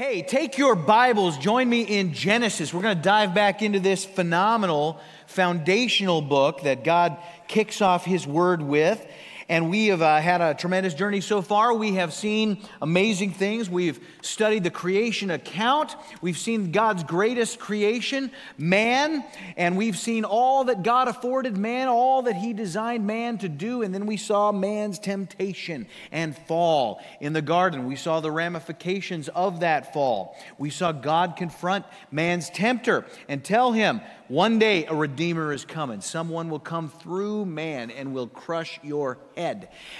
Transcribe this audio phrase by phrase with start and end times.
[0.00, 2.72] Hey, take your Bibles, join me in Genesis.
[2.72, 8.26] We're going to dive back into this phenomenal foundational book that God kicks off His
[8.26, 9.06] Word with.
[9.50, 11.74] And we have uh, had a tremendous journey so far.
[11.74, 13.68] We have seen amazing things.
[13.68, 15.96] We've studied the creation account.
[16.22, 19.24] We've seen God's greatest creation, man.
[19.56, 23.82] And we've seen all that God afforded man, all that He designed man to do.
[23.82, 27.86] And then we saw man's temptation and fall in the garden.
[27.86, 30.36] We saw the ramifications of that fall.
[30.58, 36.00] We saw God confront man's tempter and tell him, one day a Redeemer is coming.
[36.00, 39.39] Someone will come through man and will crush your head.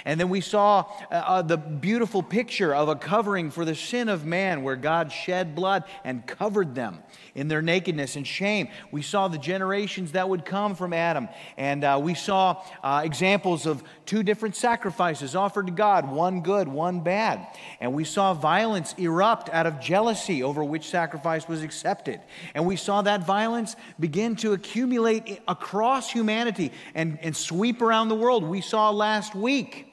[0.05, 4.09] And then we saw uh, uh, the beautiful picture of a covering for the sin
[4.09, 6.99] of man where God shed blood and covered them
[7.35, 8.67] in their nakedness and shame.
[8.91, 11.29] We saw the generations that would come from Adam.
[11.57, 16.67] And uh, we saw uh, examples of two different sacrifices offered to God one good,
[16.67, 17.47] one bad.
[17.79, 22.19] And we saw violence erupt out of jealousy over which sacrifice was accepted.
[22.53, 28.15] And we saw that violence begin to accumulate across humanity and, and sweep around the
[28.15, 28.43] world.
[28.43, 29.90] We saw last week.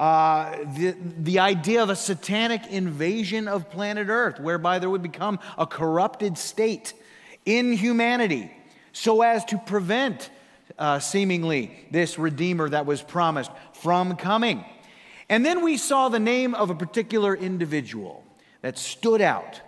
[0.00, 5.38] Uh, the, the idea of a satanic invasion of planet Earth, whereby there would become
[5.58, 6.94] a corrupted state
[7.44, 8.50] in humanity
[8.94, 10.30] so as to prevent
[10.78, 14.64] uh, seemingly this Redeemer that was promised from coming.
[15.28, 18.24] And then we saw the name of a particular individual
[18.62, 19.60] that stood out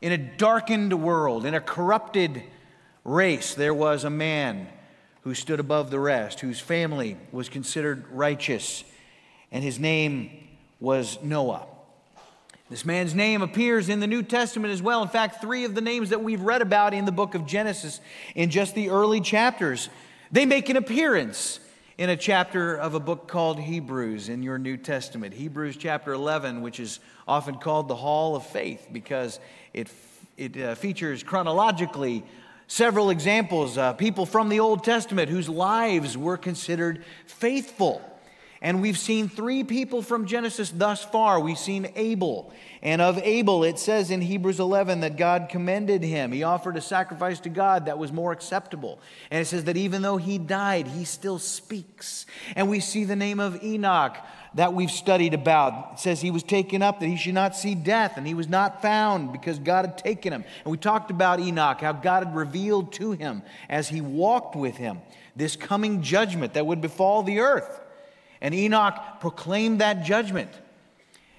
[0.00, 2.42] in a darkened world, in a corrupted
[3.04, 3.52] race.
[3.52, 4.68] There was a man
[5.20, 8.84] who stood above the rest, whose family was considered righteous
[9.54, 10.30] and his name
[10.80, 11.64] was Noah.
[12.68, 15.00] This man's name appears in the New Testament as well.
[15.00, 18.00] In fact, three of the names that we've read about in the book of Genesis
[18.34, 19.90] in just the early chapters,
[20.32, 21.60] they make an appearance
[21.98, 25.32] in a chapter of a book called Hebrews in your New Testament.
[25.32, 29.38] Hebrews chapter 11, which is often called the Hall of Faith because
[29.72, 29.88] it,
[30.36, 32.24] it uh, features chronologically
[32.66, 38.02] several examples, uh, people from the Old Testament whose lives were considered faithful.
[38.64, 41.38] And we've seen three people from Genesis thus far.
[41.38, 42.50] We've seen Abel.
[42.80, 46.32] And of Abel, it says in Hebrews 11 that God commended him.
[46.32, 49.00] He offered a sacrifice to God that was more acceptable.
[49.30, 52.24] And it says that even though he died, he still speaks.
[52.56, 54.16] And we see the name of Enoch
[54.54, 55.90] that we've studied about.
[55.92, 58.48] It says he was taken up that he should not see death, and he was
[58.48, 60.42] not found because God had taken him.
[60.64, 64.78] And we talked about Enoch, how God had revealed to him as he walked with
[64.78, 65.02] him
[65.36, 67.82] this coming judgment that would befall the earth.
[68.44, 70.50] And Enoch proclaimed that judgment.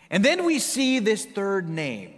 [0.09, 2.15] And then we see this third name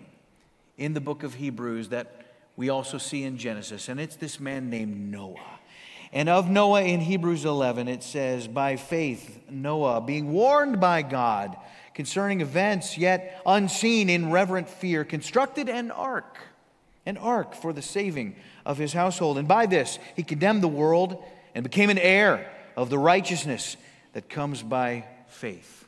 [0.78, 2.22] in the book of Hebrews that
[2.56, 5.60] we also see in Genesis, and it's this man named Noah.
[6.14, 11.58] And of Noah in Hebrews 11, it says, By faith, Noah, being warned by God
[11.94, 16.38] concerning events yet unseen in reverent fear, constructed an ark,
[17.06, 19.38] an ark for the saving of his household.
[19.38, 21.22] And by this, he condemned the world
[21.54, 23.76] and became an heir of the righteousness
[24.18, 25.88] that comes by faith.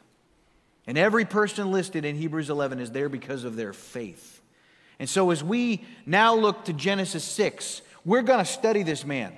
[0.85, 4.39] And every person listed in Hebrews 11 is there because of their faith.
[4.99, 9.35] And so, as we now look to Genesis 6, we're going to study this man.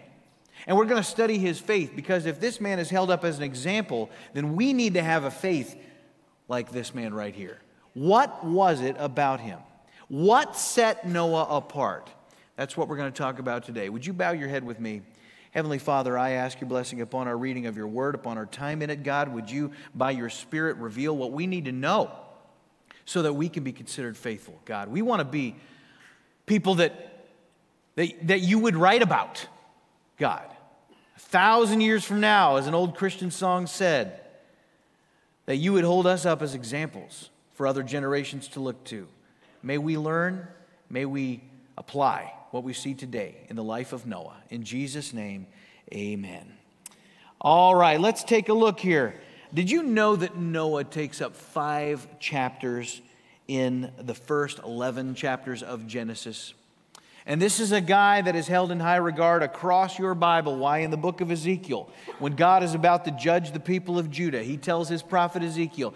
[0.68, 3.38] And we're going to study his faith because if this man is held up as
[3.38, 5.73] an example, then we need to have a faith
[6.50, 7.62] like this man right here.
[7.94, 9.59] What was it about him?
[10.09, 12.09] What set Noah apart?
[12.58, 13.88] That's what we're going to talk about today.
[13.88, 15.02] Would you bow your head with me?
[15.51, 18.81] Heavenly Father, I ask your blessing upon our reading of your word, upon our time
[18.81, 19.34] in it, God.
[19.34, 22.09] Would you, by your Spirit, reveal what we need to know
[23.03, 24.88] so that we can be considered faithful, God?
[24.88, 25.57] We want to be
[26.45, 27.25] people that,
[27.95, 29.45] that, that you would write about,
[30.17, 30.45] God.
[31.17, 34.22] A thousand years from now, as an old Christian song said,
[35.47, 39.06] that you would hold us up as examples for other generations to look to.
[39.61, 40.47] May we learn,
[40.90, 41.41] may we
[41.78, 44.38] apply what we see today in the life of Noah.
[44.50, 45.47] In Jesus' name,
[45.94, 46.53] amen.
[47.39, 49.16] All right, let's take a look here.
[49.53, 53.01] Did you know that Noah takes up five chapters
[53.47, 56.53] in the first 11 chapters of Genesis?
[57.26, 60.58] And this is a guy that is held in high regard across your Bible.
[60.58, 60.79] Why?
[60.79, 61.90] In the book of Ezekiel,
[62.20, 65.93] when God is about to judge the people of Judah, he tells his prophet Ezekiel,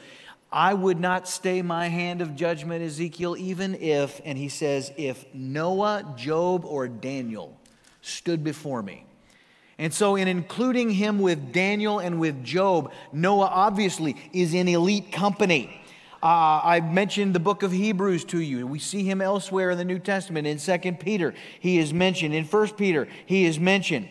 [0.56, 5.26] I would not stay my hand of judgment, Ezekiel, even if, and he says, if
[5.34, 7.60] Noah, Job, or Daniel
[8.02, 9.06] stood before me.
[9.78, 15.12] And so, in including him with Daniel and with Job, Noah obviously is in elite
[15.12, 15.82] company.
[16.24, 18.66] Uh, I mentioned the book of Hebrews to you.
[18.66, 20.48] We see him elsewhere in the New Testament.
[20.48, 22.34] In 2 Peter, he is mentioned.
[22.34, 24.08] In 1 Peter, he is mentioned.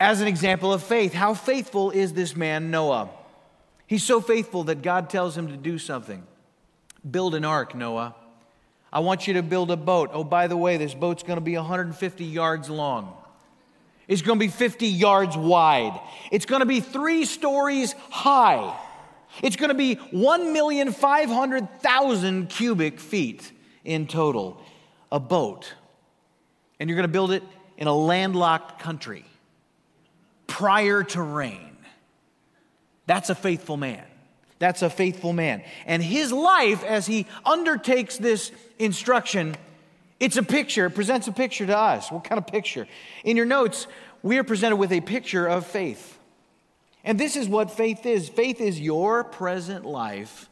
[0.00, 3.10] As an example of faith, how faithful is this man, Noah?
[3.90, 6.22] He's so faithful that God tells him to do something.
[7.10, 8.14] Build an ark, Noah.
[8.92, 10.10] I want you to build a boat.
[10.12, 13.12] Oh, by the way, this boat's going to be 150 yards long.
[14.06, 16.00] It's going to be 50 yards wide.
[16.30, 18.78] It's going to be three stories high.
[19.42, 23.50] It's going to be 1,500,000 cubic feet
[23.84, 24.62] in total.
[25.10, 25.74] A boat.
[26.78, 27.42] And you're going to build it
[27.76, 29.24] in a landlocked country
[30.46, 31.69] prior to rain.
[33.10, 34.04] That's a faithful man.
[34.60, 35.64] That's a faithful man.
[35.84, 39.56] And his life, as he undertakes this instruction,
[40.20, 42.12] it's a picture, it presents a picture to us.
[42.12, 42.86] What kind of picture?
[43.24, 43.88] In your notes,
[44.22, 46.20] we are presented with a picture of faith.
[47.02, 50.48] And this is what faith is faith is your present life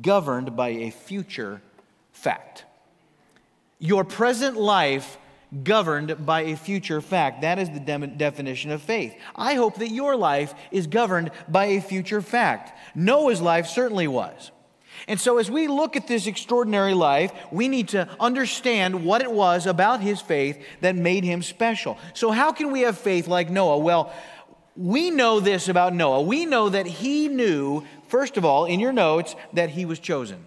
[0.00, 1.60] governed by a future
[2.10, 2.64] fact.
[3.78, 5.18] Your present life
[5.62, 7.42] governed by a future fact.
[7.42, 9.14] That is the de- definition of faith.
[9.34, 12.76] I hope that your life is governed by a future fact.
[12.94, 14.50] Noah's life certainly was.
[15.08, 19.30] And so, as we look at this extraordinary life, we need to understand what it
[19.30, 21.98] was about his faith that made him special.
[22.14, 23.78] So, how can we have faith like Noah?
[23.78, 24.12] Well,
[24.74, 26.22] we know this about Noah.
[26.22, 30.44] We know that he knew, first of all, in your notes, that he was chosen.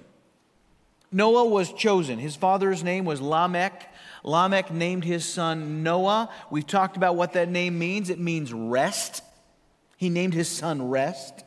[1.12, 2.20] Noah was chosen.
[2.20, 3.89] His father's name was Lamech.
[4.24, 6.30] Lamech named his son Noah.
[6.50, 8.10] We've talked about what that name means.
[8.10, 9.24] It means rest.
[9.98, 11.44] He named his son Rest.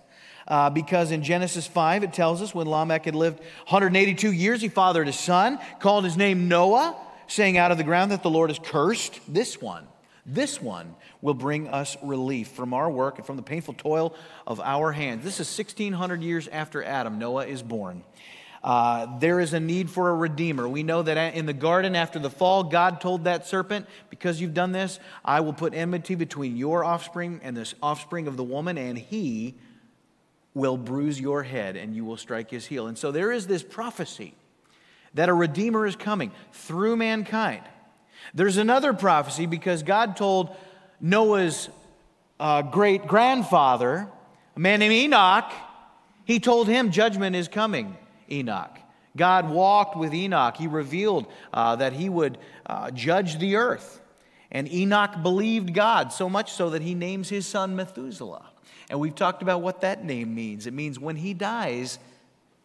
[0.47, 4.69] Uh, because in Genesis 5, it tells us when Lamech had lived 182 years, he
[4.69, 6.97] fathered a son, called his name Noah,
[7.29, 9.87] saying out of the ground that the Lord has cursed this one.
[10.27, 14.15] This one will bring us relief from our work and from the painful toil
[14.47, 15.25] of our hands.
[15.25, 17.19] This is 1600 years after Adam.
[17.19, 18.05] Noah is born.
[18.63, 20.69] Uh, there is a need for a redeemer.
[20.69, 24.55] We know that in the garden after the fall, God told that serpent, Because you've
[24.55, 28.79] done this, I will put enmity between your offspring and this offspring of the woman,
[28.79, 29.57] and he
[30.55, 32.87] will bruise your head and you will strike his heel.
[32.87, 34.35] And so there is this prophecy
[35.15, 37.63] that a redeemer is coming through mankind.
[38.35, 40.55] There's another prophecy because God told
[41.01, 41.69] Noah's
[42.39, 44.09] uh, great grandfather,
[44.57, 45.51] a man named Enoch,
[46.25, 47.97] he told him judgment is coming.
[48.31, 48.79] Enoch.
[49.17, 50.57] God walked with Enoch.
[50.57, 54.01] He revealed uh, that he would uh, judge the earth.
[54.51, 58.45] And Enoch believed God so much so that he names his son Methuselah.
[58.91, 60.67] And we've talked about what that name means.
[60.67, 61.99] It means when he dies,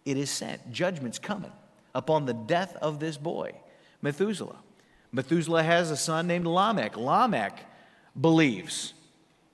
[0.05, 0.71] it is sent.
[0.71, 1.51] Judgment's coming
[1.95, 3.53] upon the death of this boy,
[4.01, 4.57] Methuselah.
[5.11, 6.97] Methuselah has a son named Lamech.
[6.97, 7.59] Lamech
[8.19, 8.93] believes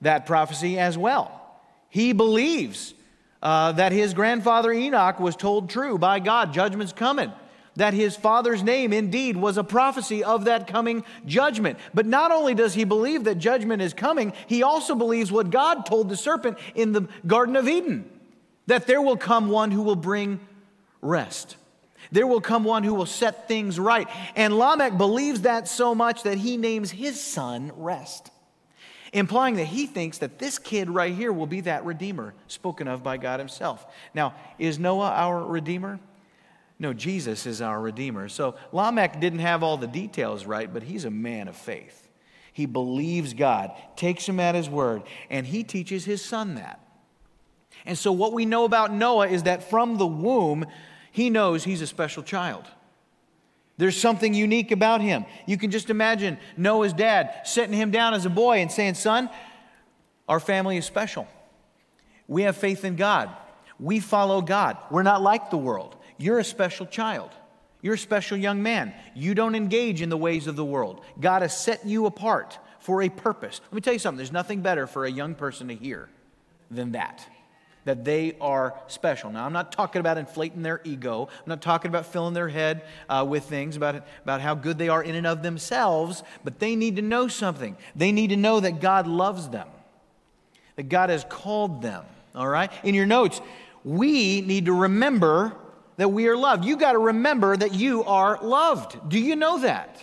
[0.00, 1.40] that prophecy as well.
[1.88, 2.94] He believes
[3.44, 7.30] uh, that his grandfather Enoch was told true by God, judgment's coming.
[7.76, 11.78] That his father's name indeed was a prophecy of that coming judgment.
[11.92, 15.84] But not only does he believe that judgment is coming, he also believes what God
[15.84, 18.08] told the serpent in the Garden of Eden
[18.66, 20.40] that there will come one who will bring
[21.02, 21.56] rest.
[22.12, 24.08] There will come one who will set things right.
[24.36, 28.30] And Lamech believes that so much that he names his son Rest
[29.14, 33.02] implying that he thinks that this kid right here will be that redeemer spoken of
[33.02, 33.86] by God himself.
[34.12, 36.00] Now, is Noah our redeemer?
[36.80, 38.28] No, Jesus is our redeemer.
[38.28, 42.08] So Lamech didn't have all the details right, but he's a man of faith.
[42.52, 46.80] He believes God, takes him at his word, and he teaches his son that.
[47.86, 50.64] And so, what we know about Noah is that from the womb,
[51.10, 52.64] he knows he's a special child.
[53.76, 55.24] There's something unique about him.
[55.46, 59.28] You can just imagine Noah's dad setting him down as a boy and saying, Son,
[60.28, 61.26] our family is special.
[62.28, 63.30] We have faith in God.
[63.80, 64.76] We follow God.
[64.90, 65.96] We're not like the world.
[66.18, 67.30] You're a special child.
[67.82, 68.94] You're a special young man.
[69.14, 71.04] You don't engage in the ways of the world.
[71.20, 73.60] God has set you apart for a purpose.
[73.64, 76.08] Let me tell you something there's nothing better for a young person to hear
[76.70, 77.28] than that
[77.84, 79.30] that they are special.
[79.30, 81.28] Now, I'm not talking about inflating their ego.
[81.30, 84.88] I'm not talking about filling their head uh, with things about, about how good they
[84.88, 87.76] are in and of themselves, but they need to know something.
[87.94, 89.68] They need to know that God loves them,
[90.76, 92.72] that God has called them, all right?
[92.82, 93.40] In your notes,
[93.84, 95.54] we need to remember
[95.96, 96.64] that we are loved.
[96.64, 99.08] You got to remember that you are loved.
[99.08, 100.02] Do you know that?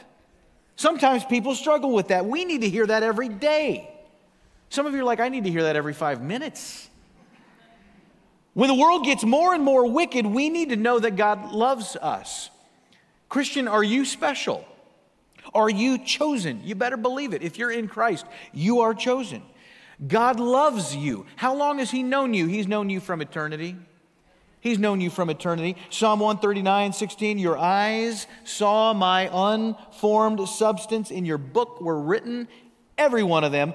[0.75, 2.25] Sometimes people struggle with that.
[2.25, 3.89] We need to hear that every day.
[4.69, 6.89] Some of you are like, I need to hear that every five minutes.
[8.53, 11.95] When the world gets more and more wicked, we need to know that God loves
[11.95, 12.49] us.
[13.29, 14.65] Christian, are you special?
[15.53, 16.61] Are you chosen?
[16.63, 17.41] You better believe it.
[17.41, 19.41] If you're in Christ, you are chosen.
[20.05, 21.25] God loves you.
[21.35, 22.47] How long has He known you?
[22.47, 23.77] He's known you from eternity.
[24.59, 25.75] He's known you from eternity.
[25.89, 31.09] Psalm 139, 16, your eyes saw my unformed substance.
[31.09, 32.47] In your book were written,
[32.97, 33.73] every one of them,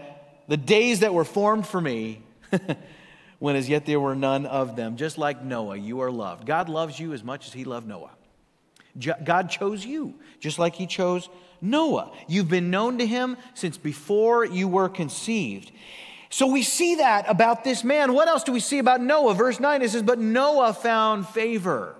[0.48, 2.22] the days that were formed for me.
[3.38, 4.96] when as yet there were none of them.
[4.96, 6.46] Just like Noah, you are loved.
[6.46, 8.10] God loves you as much as he loved Noah.
[8.98, 11.28] God chose you, just like He chose
[11.60, 12.12] Noah.
[12.28, 15.70] You've been known to Him since before you were conceived.
[16.28, 18.12] So we see that about this man.
[18.12, 19.34] What else do we see about Noah?
[19.34, 21.94] Verse 9 it says, But Noah found favor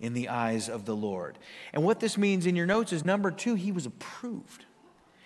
[0.00, 1.38] in the eyes of the Lord.
[1.72, 4.64] And what this means in your notes is number two, he was approved.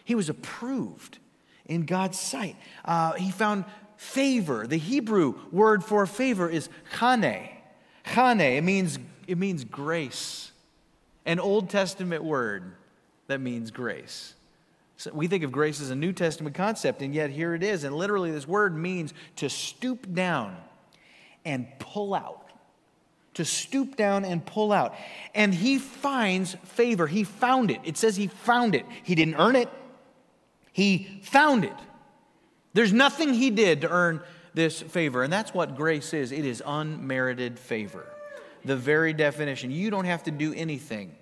[0.05, 1.19] He was approved
[1.67, 2.57] in God's sight.
[2.85, 3.65] Uh, he found
[4.01, 4.67] favor.
[4.67, 7.51] The Hebrew word for favor is chane.
[8.15, 10.53] Chane, it means, it means grace,
[11.27, 12.73] an Old Testament word
[13.27, 14.33] that means grace.
[14.97, 17.85] So we think of grace as a New Testament concept, and yet here it is.
[17.85, 20.57] And literally, this word means to stoop down
[21.45, 22.49] and pull out.
[23.35, 24.95] To stoop down and pull out.
[25.35, 27.07] And he finds favor.
[27.07, 27.83] He found it.
[27.85, 28.87] It says he found it.
[29.03, 29.69] He didn't earn it,
[30.73, 31.77] he found it.
[32.73, 34.21] There's nothing he did to earn
[34.55, 35.23] this favor.
[35.23, 38.07] And that's what grace is it is unmerited favor.
[38.65, 39.71] The very definition.
[39.71, 41.15] You don't have to do anything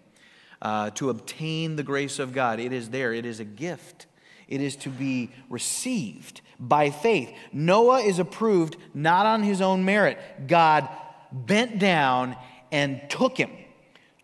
[0.61, 2.59] uh, to obtain the grace of God.
[2.61, 4.07] It is there, it is a gift.
[4.49, 7.31] It is to be received by faith.
[7.53, 10.19] Noah is approved not on his own merit.
[10.47, 10.89] God
[11.31, 12.35] bent down
[12.73, 13.51] and took him,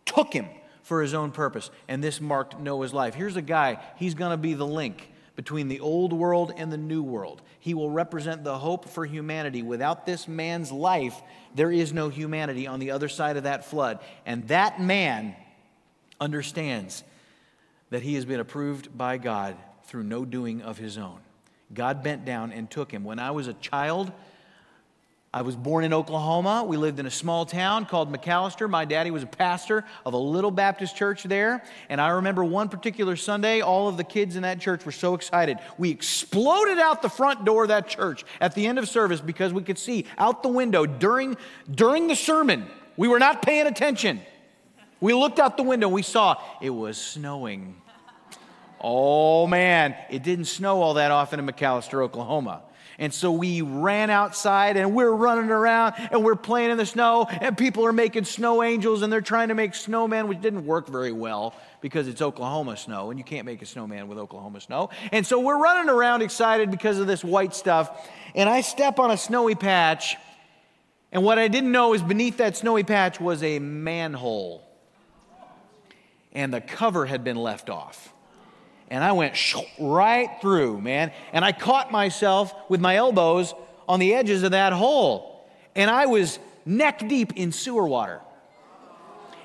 [0.07, 0.47] took him
[0.83, 1.71] for his own purpose.
[1.89, 3.15] And this marked Noah's life.
[3.15, 6.77] Here's a guy, he's going to be the link between the old world and the
[6.77, 7.43] new world.
[7.59, 9.63] He will represent the hope for humanity.
[9.63, 11.21] Without this man's life,
[11.55, 13.99] there is no humanity on the other side of that flood.
[14.27, 15.35] And that man
[16.21, 17.03] understands
[17.91, 21.19] that he has been approved by God through no doing of his own.
[21.73, 23.05] God bent down and took him.
[23.05, 24.13] When I was a child,
[25.35, 26.63] I was born in Oklahoma.
[26.63, 28.71] We lived in a small town called McAlester.
[28.71, 31.65] My daddy was a pastor of a little Baptist church there.
[31.89, 35.15] And I remember one particular Sunday, all of the kids in that church were so
[35.15, 35.59] excited.
[35.77, 39.53] We exploded out the front door of that church at the end of service because
[39.53, 41.37] we could see out the window during,
[41.69, 42.69] during the sermon.
[42.97, 44.21] We were not paying attention.
[45.01, 47.75] We looked out the window, we saw it was snowing.
[48.81, 52.63] Oh man, it didn't snow all that often in McAlester, Oklahoma.
[52.99, 57.27] And so we ran outside and we're running around and we're playing in the snow
[57.29, 60.89] and people are making snow angels and they're trying to make snowmen, which didn't work
[60.89, 64.91] very well because it's Oklahoma snow and you can't make a snowman with Oklahoma snow.
[65.13, 68.09] And so we're running around excited because of this white stuff.
[68.35, 70.17] And I step on a snowy patch.
[71.13, 74.65] And what I didn't know is beneath that snowy patch was a manhole
[76.33, 78.14] and the cover had been left off.
[78.91, 79.35] And I went
[79.79, 81.13] right through, man.
[81.33, 83.55] And I caught myself with my elbows
[83.89, 85.47] on the edges of that hole.
[85.75, 88.21] And I was neck deep in sewer water.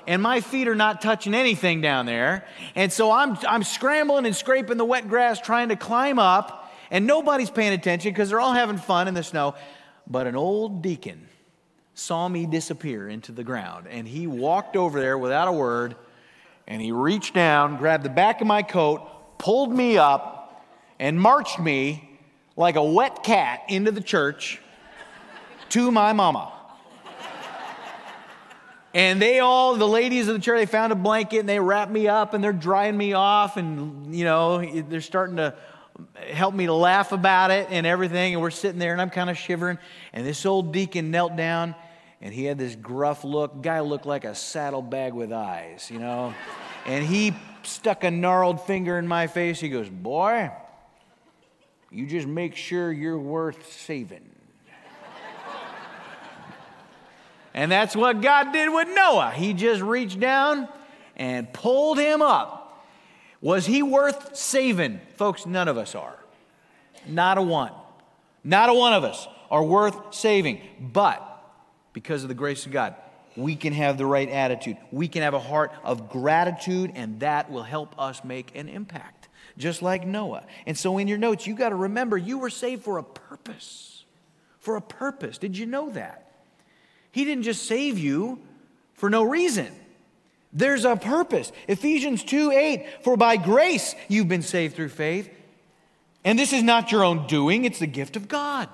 [0.06, 2.46] And my feet are not touching anything down there.
[2.74, 6.72] And so I'm, I'm scrambling and scraping the wet grass trying to climb up.
[6.90, 9.54] And nobody's paying attention because they're all having fun in the snow.
[10.06, 11.28] But an old deacon
[11.94, 13.86] saw me disappear into the ground.
[13.88, 15.96] And he walked over there without a word
[16.66, 19.02] and he reached down, grabbed the back of my coat,
[19.40, 20.36] pulled me up,
[21.00, 22.18] and marched me
[22.56, 24.60] like a wet cat into the church
[25.70, 26.52] to my mama.
[28.92, 31.92] And they all, the ladies of the church, they found a blanket and they wrapped
[31.92, 35.54] me up and they're drying me off and, you know, they're starting to
[36.32, 38.34] help me to laugh about it and everything.
[38.34, 39.78] And we're sitting there and I'm kind of shivering.
[40.12, 41.76] And this old deacon knelt down
[42.20, 43.62] and he had this gruff look.
[43.62, 46.34] Guy looked like a saddlebag with eyes, you know.
[46.84, 47.32] and he
[47.70, 49.60] stuck a gnarled finger in my face.
[49.60, 50.50] He goes, Boy,
[51.90, 54.28] you just make sure you're worth saving.
[57.54, 59.32] and that's what God did with Noah.
[59.32, 60.68] He just reached down
[61.16, 62.86] and pulled him up.
[63.40, 65.00] Was he worth saving?
[65.16, 66.16] Folks, none of us are.
[67.06, 67.72] Not a one.
[68.44, 70.60] Not a one of us are worth saving.
[70.78, 71.26] But
[71.92, 72.94] because of the grace of God.
[73.36, 74.76] We can have the right attitude.
[74.90, 79.28] We can have a heart of gratitude, and that will help us make an impact,
[79.56, 80.44] just like Noah.
[80.66, 84.04] And so, in your notes, you got to remember you were saved for a purpose.
[84.58, 85.38] For a purpose.
[85.38, 86.32] Did you know that?
[87.12, 88.40] He didn't just save you
[88.94, 89.72] for no reason.
[90.52, 91.52] There's a purpose.
[91.68, 95.30] Ephesians 2 8, for by grace you've been saved through faith.
[96.24, 98.68] And this is not your own doing, it's the gift of God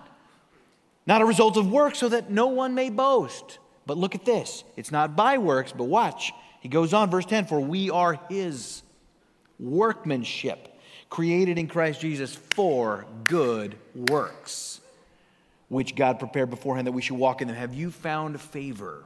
[1.06, 3.58] not a result of work, so that no one may boast.
[3.86, 6.32] But look at this it's not by works, but watch.
[6.60, 8.82] He goes on, verse 10 For we are his
[9.58, 10.68] workmanship,
[11.08, 14.80] created in Christ Jesus for good works,
[15.68, 17.56] which God prepared beforehand that we should walk in them.
[17.56, 19.04] Have you found favor?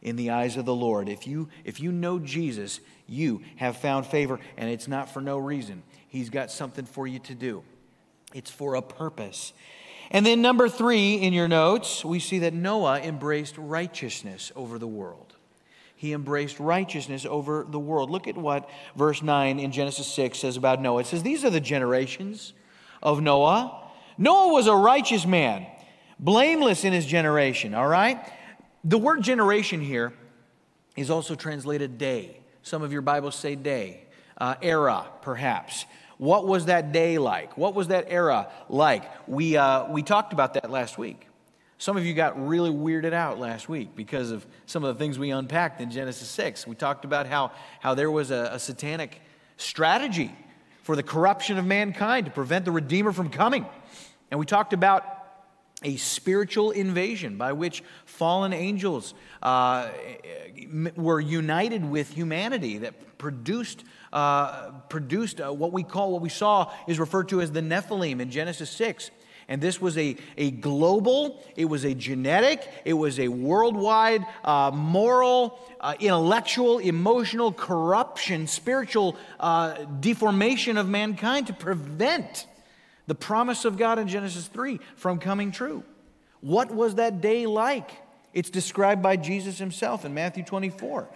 [0.00, 1.08] in the eyes of the Lord.
[1.08, 5.38] If you if you know Jesus, you have found favor and it's not for no
[5.38, 5.82] reason.
[6.08, 7.62] He's got something for you to do.
[8.34, 9.52] It's for a purpose.
[10.10, 14.86] And then, number three in your notes, we see that Noah embraced righteousness over the
[14.86, 15.34] world.
[15.96, 18.08] he embraced righteousness over the world.
[18.08, 21.00] Look at what verse 9 in Genesis 6 says about Noah.
[21.00, 22.52] It says, These are the generations
[23.02, 23.84] of Noah.
[24.16, 25.66] Noah was a righteous man,
[26.20, 28.18] blameless in his generation, all right?
[28.84, 30.12] The word generation here
[30.96, 32.40] is also translated day.
[32.62, 35.84] Some of your Bibles say day, uh, era, perhaps.
[36.18, 37.56] What was that day like?
[37.56, 39.04] What was that era like?
[39.28, 41.26] We, uh, we talked about that last week.
[41.80, 45.16] Some of you got really weirded out last week because of some of the things
[45.16, 46.66] we unpacked in Genesis 6.
[46.66, 49.20] We talked about how, how there was a, a satanic
[49.56, 50.34] strategy
[50.82, 53.64] for the corruption of mankind to prevent the Redeemer from coming.
[54.32, 55.17] And we talked about
[55.84, 59.88] a spiritual invasion by which fallen angels uh,
[60.96, 66.72] were united with humanity that produced, uh, produced uh, what we call, what we saw
[66.88, 69.10] is referred to as the Nephilim in Genesis 6.
[69.50, 74.70] And this was a, a global, it was a genetic, it was a worldwide uh,
[74.74, 79.16] moral, uh, intellectual, emotional corruption, spiritual
[80.00, 82.46] deformation of mankind to prevent
[83.08, 85.82] the promise of God in Genesis 3 from coming true.
[86.40, 87.90] What was that day like?
[88.34, 91.08] It's described by Jesus himself in Matthew 24.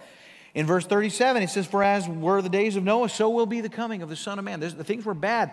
[0.55, 3.61] In verse 37, it says, For as were the days of Noah, so will be
[3.61, 4.59] the coming of the Son of Man.
[4.59, 5.51] There's, the things were bad.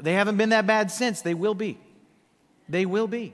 [0.00, 1.22] They haven't been that bad since.
[1.22, 1.78] They will be.
[2.68, 3.32] They will be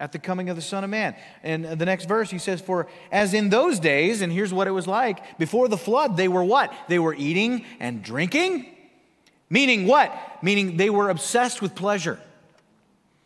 [0.00, 1.14] at the coming of the Son of Man.
[1.42, 4.72] And the next verse, he says, For as in those days, and here's what it
[4.72, 6.72] was like before the flood, they were what?
[6.88, 8.71] They were eating and drinking.
[9.52, 10.10] Meaning what?
[10.42, 12.18] Meaning they were obsessed with pleasure.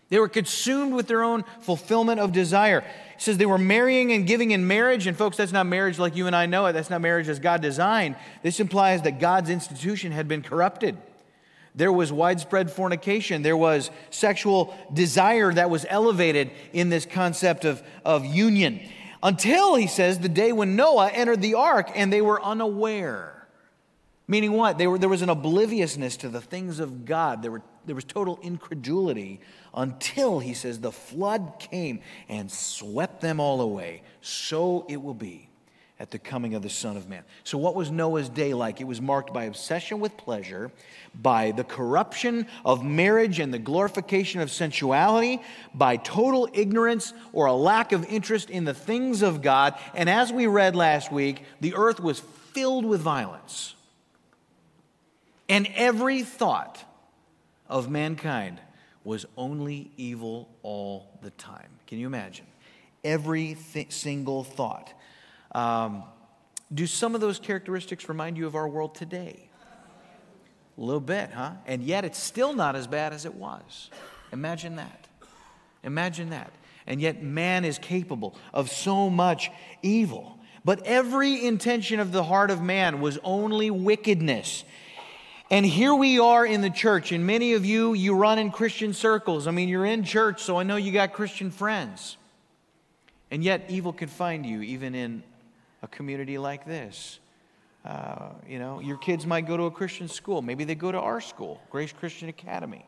[0.08, 2.80] They were consumed with their own fulfillment of desire.
[2.80, 5.06] He says they were marrying and giving in marriage.
[5.06, 6.72] And folks, that's not marriage like you and I know it.
[6.72, 8.16] That's not marriage as God designed.
[8.42, 10.96] This implies that God's institution had been corrupted.
[11.76, 13.42] There was widespread fornication.
[13.42, 18.80] There was sexual desire that was elevated in this concept of, of union.
[19.22, 23.35] Until, he says, the day when Noah entered the ark and they were unaware.
[24.28, 24.78] Meaning what?
[24.78, 27.42] Were, there was an obliviousness to the things of God.
[27.42, 29.40] There, were, there was total incredulity
[29.72, 34.02] until, he says, the flood came and swept them all away.
[34.20, 35.48] So it will be
[35.98, 37.22] at the coming of the Son of Man.
[37.44, 38.80] So, what was Noah's day like?
[38.80, 40.70] It was marked by obsession with pleasure,
[41.14, 45.40] by the corruption of marriage and the glorification of sensuality,
[45.72, 49.74] by total ignorance or a lack of interest in the things of God.
[49.94, 53.75] And as we read last week, the earth was filled with violence.
[55.48, 56.82] And every thought
[57.68, 58.60] of mankind
[59.04, 61.68] was only evil all the time.
[61.86, 62.46] Can you imagine?
[63.04, 64.92] Every th- single thought.
[65.52, 66.02] Um,
[66.74, 69.48] do some of those characteristics remind you of our world today?
[70.76, 71.52] A little bit, huh?
[71.66, 73.90] And yet it's still not as bad as it was.
[74.32, 75.06] Imagine that.
[75.84, 76.52] Imagine that.
[76.86, 79.50] And yet man is capable of so much
[79.82, 80.38] evil.
[80.64, 84.64] But every intention of the heart of man was only wickedness.
[85.48, 88.92] And here we are in the church, and many of you, you run in Christian
[88.92, 89.46] circles.
[89.46, 92.16] I mean, you're in church, so I know you got Christian friends.
[93.30, 95.22] And yet, evil can find you even in
[95.82, 97.20] a community like this.
[97.84, 100.42] Uh, you know, your kids might go to a Christian school.
[100.42, 102.84] Maybe they go to our school, Grace Christian Academy.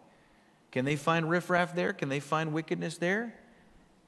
[0.72, 1.92] Can they find riffraff there?
[1.92, 3.34] Can they find wickedness there?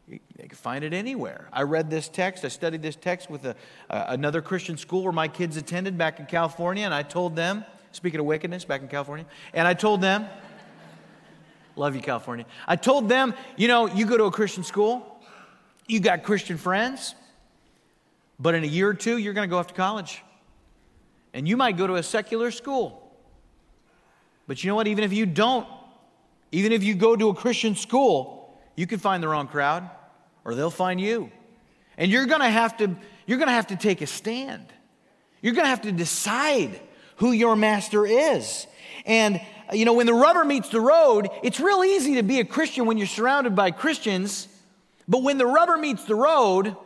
[0.08, 1.48] They can find it anywhere.
[1.52, 2.44] I read this text.
[2.44, 3.54] I studied this text with a,
[3.88, 7.64] uh, another Christian school where my kids attended back in California, and I told them,
[7.92, 10.26] speaking of wickedness, back in California, and I told them,
[11.76, 12.46] love you, California.
[12.66, 15.20] I told them, you know, you go to a Christian school,
[15.86, 17.14] you got Christian friends,
[18.38, 20.22] but in a year or two, you're going to go off to college.
[21.32, 23.00] And you might go to a secular school.
[24.46, 24.88] But you know what?
[24.88, 25.66] Even if you don't,
[26.50, 29.88] even if you go to a Christian school, you can find the wrong crowd
[30.44, 31.30] or they'll find you.
[31.96, 34.66] And you're going to have to you're going to have to take a stand.
[35.40, 36.80] You're going to have to decide
[37.20, 38.66] who your master is.
[39.06, 39.40] And
[39.72, 42.86] you know, when the rubber meets the road, it's real easy to be a Christian
[42.86, 44.48] when you're surrounded by Christians.
[45.06, 46.76] But when the rubber meets the road,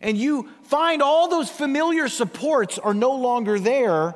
[0.00, 4.14] and you find all those familiar supports are no longer there,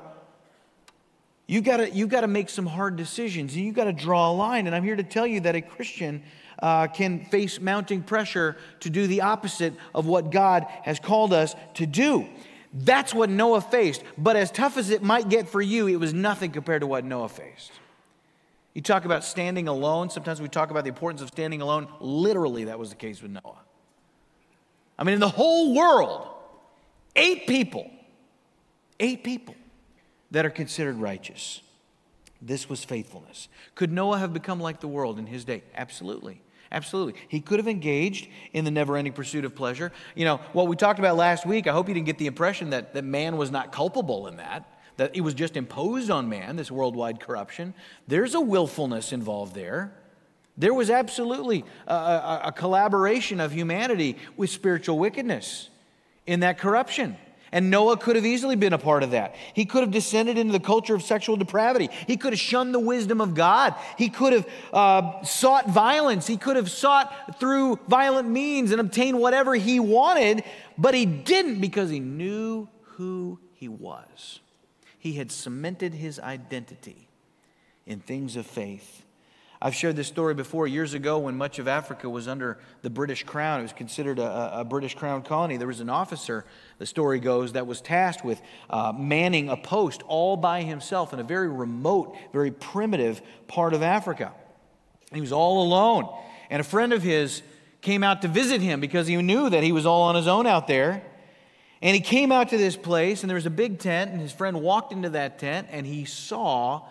[1.47, 4.67] you gotta, you gotta make some hard decisions and you gotta draw a line.
[4.67, 6.23] And I'm here to tell you that a Christian
[6.63, 11.55] uh, can face mounting pressure to do the opposite of what God has called us
[11.75, 12.29] to do.
[12.73, 14.03] That's what Noah faced.
[14.17, 17.05] But as tough as it might get for you, it was nothing compared to what
[17.05, 17.73] Noah faced.
[18.75, 20.11] You talk about standing alone.
[20.11, 21.89] Sometimes we talk about the importance of standing alone.
[22.01, 23.59] Literally, that was the case with Noah.
[24.99, 26.29] I mean, in the whole world,
[27.17, 27.91] eight people,
[29.01, 29.55] eight people
[30.31, 31.63] that are considered righteous.
[32.41, 33.49] This was faithfulness.
[33.75, 35.63] Could Noah have become like the world in his day?
[35.75, 36.41] Absolutely.
[36.71, 37.21] Absolutely.
[37.29, 39.91] He could have engaged in the never ending pursuit of pleasure.
[40.15, 42.71] You know, what we talked about last week, I hope you didn't get the impression
[42.71, 46.57] that, that man was not culpable in that, that it was just imposed on man,
[46.57, 47.73] this worldwide corruption.
[48.07, 49.93] There's a willfulness involved there.
[50.59, 55.71] There was absolutely a, a, a collaboration of humanity with spiritual wickedness
[56.27, 57.17] in that corruption.
[57.53, 59.35] And Noah could have easily been a part of that.
[59.55, 61.89] He could have descended into the culture of sexual depravity.
[62.07, 63.75] He could have shunned the wisdom of God.
[63.97, 66.27] He could have uh, sought violence.
[66.27, 70.45] He could have sought through violent means and obtained whatever he wanted,
[70.77, 74.41] but he didn't because he knew who he was.
[74.99, 77.09] He had cemented his identity
[77.87, 79.05] in things of faith
[79.61, 83.25] I've shared this story before years ago when much of Africa was under the British
[83.25, 83.59] crown.
[83.59, 85.57] It was considered a, a British crown colony.
[85.57, 86.45] There was an officer,
[86.79, 91.19] the story goes, that was tasked with uh, manning a post all by himself in
[91.19, 94.33] a very remote, very primitive part of Africa.
[95.13, 96.09] He was all alone.
[96.51, 97.43] And a friend of his
[97.81, 100.47] came out to visit him because he knew that he was all on his own
[100.47, 101.03] out there.
[101.81, 104.33] And he came out to this place, and there was a big tent, and his
[104.33, 106.83] friend walked into that tent, and he saw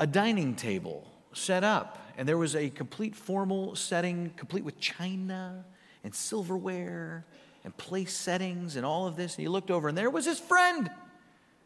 [0.00, 1.98] a dining table set up.
[2.16, 5.64] And there was a complete formal setting, complete with china
[6.02, 7.24] and silverware
[7.64, 9.34] and place settings and all of this.
[9.34, 10.90] And he looked over, and there was his friend,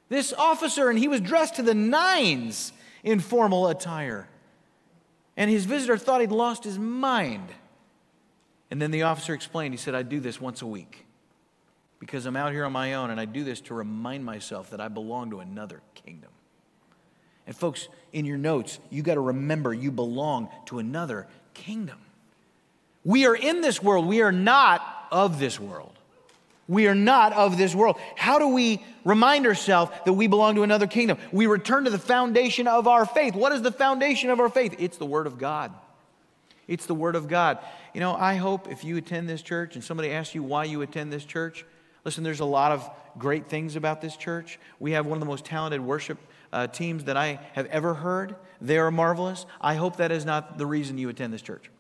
[0.09, 4.29] this officer, and he was dressed to the nines in formal attire.
[5.37, 7.49] And his visitor thought he'd lost his mind.
[8.71, 11.07] And then the officer explained, he said, I do this once a week
[12.01, 14.81] because I'm out here on my own, and I do this to remind myself that
[14.81, 16.31] I belong to another kingdom.
[17.47, 21.99] And folks, in your notes, you got to remember you belong to another kingdom.
[23.09, 25.95] We are in this world, we are not of this world.
[26.69, 27.97] We are not of this world.
[28.17, 31.17] How do we remind ourselves that we belong to another kingdom?
[31.33, 33.35] We return to the foundation of our faith.
[33.35, 34.77] What is the foundation of our faith?
[34.79, 35.73] It's the Word of God.
[36.67, 37.61] It's the Word of God.
[37.95, 40.83] You know, I hope if you attend this church and somebody asks you why you
[40.83, 41.65] attend this church,
[42.05, 44.59] listen, there's a lot of great things about this church.
[44.81, 46.19] We have one of the most talented worship
[46.53, 48.37] uh, teams that I have ever heard.
[48.61, 49.47] They are marvelous.
[49.63, 51.71] I hope that is not the reason you attend this church.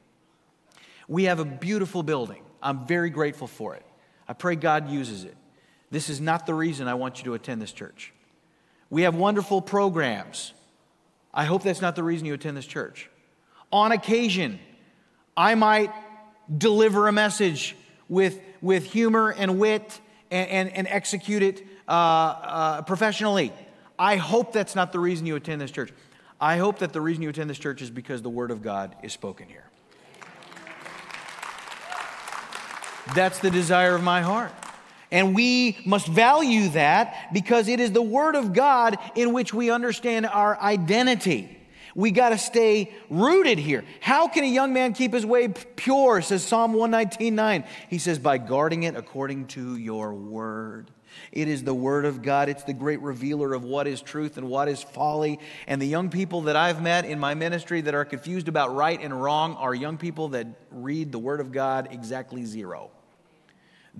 [1.09, 2.43] We have a beautiful building.
[2.63, 3.85] I'm very grateful for it.
[4.29, 5.37] I pray God uses it.
[5.91, 8.13] This is not the reason I want you to attend this church.
[8.91, 10.53] We have wonderful programs.
[11.33, 13.09] I hope that's not the reason you attend this church.
[13.73, 14.59] On occasion,
[15.37, 15.91] I might
[16.57, 17.77] deliver a message
[18.09, 23.53] with, with humor and wit and, and, and execute it uh, uh, professionally.
[23.99, 25.93] I hope that's not the reason you attend this church.
[26.41, 28.95] I hope that the reason you attend this church is because the Word of God
[29.03, 29.65] is spoken here.
[33.15, 34.53] That's the desire of my heart.
[35.11, 39.71] And we must value that because it is the Word of God in which we
[39.71, 41.59] understand our identity.
[41.95, 43.85] We got to stay rooted here.
[44.01, 46.21] How can a young man keep his way pure?
[46.21, 47.67] Says Psalm 119:9.
[47.89, 50.91] He says, by guarding it according to your word.
[51.33, 52.49] It is the Word of God.
[52.49, 55.41] It's the great revealer of what is truth and what is folly.
[55.67, 59.01] And the young people that I've met in my ministry that are confused about right
[59.01, 62.91] and wrong are young people that read the Word of God exactly zero.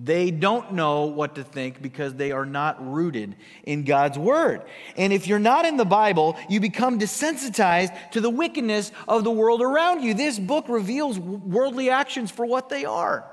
[0.01, 4.61] They don't know what to think because they are not rooted in God's Word.
[4.95, 9.31] And if you're not in the Bible, you become desensitized to the wickedness of the
[9.31, 10.13] world around you.
[10.13, 13.29] This book reveals worldly actions for what they are.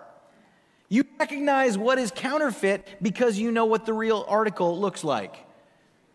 [0.89, 5.37] You recognize what is counterfeit because you know what the real article looks like.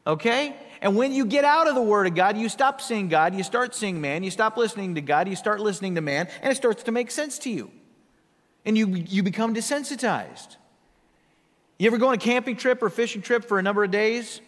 [0.06, 0.54] Okay?
[0.82, 3.44] And when you get out of the Word of God, you stop seeing God, you
[3.44, 6.56] start seeing man, you stop listening to God, you start listening to man, and it
[6.56, 7.72] starts to make sense to you.
[8.65, 10.58] And you, you become desensitized.
[11.80, 14.39] You ever go on a camping trip or fishing trip for a number of days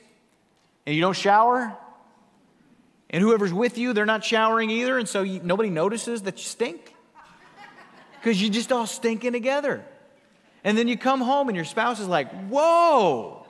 [0.85, 1.75] and you don't shower?
[3.09, 6.43] And whoever's with you, they're not showering either, and so you, nobody notices that you
[6.43, 6.95] stink?
[8.19, 9.85] Because you're just all stinking together.
[10.63, 13.45] And then you come home and your spouse is like, whoa.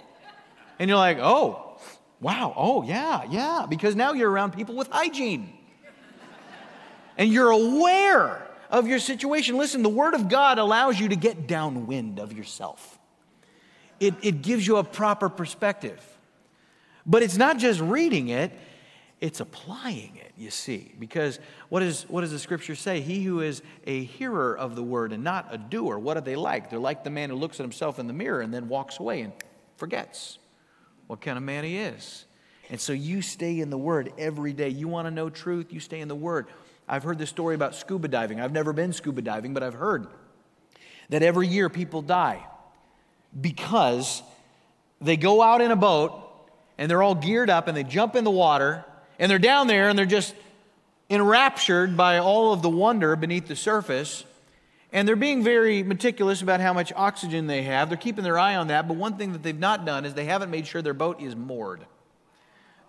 [0.79, 1.77] And you're like, oh,
[2.19, 3.65] wow, oh, yeah, yeah.
[3.69, 5.53] Because now you're around people with hygiene.
[7.17, 9.55] And you're aware of your situation.
[9.55, 12.99] Listen, the Word of God allows you to get downwind of yourself,
[14.01, 16.03] it, it gives you a proper perspective.
[17.05, 18.51] But it's not just reading it,
[19.21, 20.93] it's applying it, you see.
[20.97, 21.37] Because
[21.69, 23.01] what, is, what does the scripture say?
[23.01, 26.37] He who is a hearer of the word and not a doer, what are they
[26.37, 26.69] like?
[26.69, 29.21] They're like the man who looks at himself in the mirror and then walks away
[29.21, 29.33] and
[29.75, 30.39] forgets
[31.07, 32.25] what kind of man he is.
[32.69, 34.69] And so you stay in the word every day.
[34.69, 36.47] You want to know truth, you stay in the word.
[36.93, 38.39] I've heard this story about scuba diving.
[38.39, 40.05] I've never been scuba diving, but I've heard
[41.09, 42.45] that every year people die
[43.41, 44.21] because
[45.01, 46.13] they go out in a boat
[46.77, 48.85] and they're all geared up and they jump in the water
[49.17, 50.35] and they're down there and they're just
[51.09, 54.23] enraptured by all of the wonder beneath the surface.
[54.91, 57.89] And they're being very meticulous about how much oxygen they have.
[57.89, 58.87] They're keeping their eye on that.
[58.87, 61.35] But one thing that they've not done is they haven't made sure their boat is
[61.35, 61.87] moored.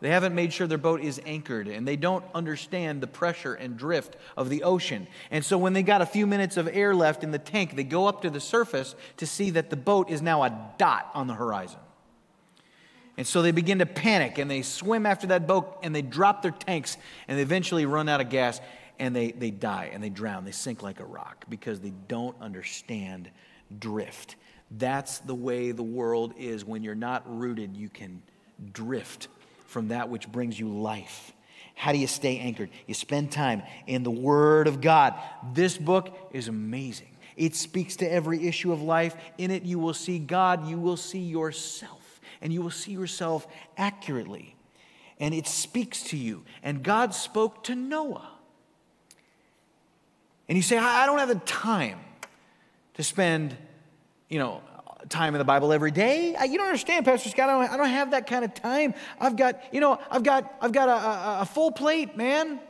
[0.04, 3.74] They haven't made sure their boat is anchored, and they don't understand the pressure and
[3.74, 5.06] drift of the ocean.
[5.30, 7.84] And so, when they got a few minutes of air left in the tank, they
[7.84, 11.26] go up to the surface to see that the boat is now a dot on
[11.26, 11.78] the horizon.
[13.16, 16.42] And so they begin to panic and they swim after that boat and they drop
[16.42, 18.60] their tanks and they eventually run out of gas
[18.98, 20.44] and they, they die and they drown.
[20.44, 23.30] They sink like a rock because they don't understand
[23.78, 24.36] drift.
[24.70, 26.62] That's the way the world is.
[26.62, 28.20] When you're not rooted, you can
[28.70, 29.28] drift
[29.74, 31.32] from that which brings you life.
[31.74, 32.70] How do you stay anchored?
[32.86, 35.14] You spend time in the Word of God.
[35.52, 37.08] This book is amazing.
[37.36, 39.16] It speaks to every issue of life.
[39.36, 43.48] In it, you will see God, you will see yourself, and you will see yourself
[43.76, 44.54] accurately.
[45.18, 46.44] And it speaks to you.
[46.62, 48.28] And God spoke to Noah.
[50.48, 51.98] And you say, I don't have the time
[52.94, 53.56] to spend,
[54.28, 54.62] you know,
[55.08, 56.36] time in the Bible every day.
[56.48, 57.48] You don't understand, Pastor Scott.
[57.48, 58.94] I don't, I don't have that kind of time.
[59.20, 62.60] I've got, you know, I've got, I've got a, a, a full plate, man.